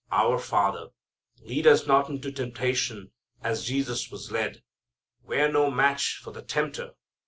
[0.11, 0.87] Our Father,
[1.43, 3.11] lead us not into temptation
[3.43, 4.63] as Jesus was led.
[5.21, 6.95] We're no match for the tempter.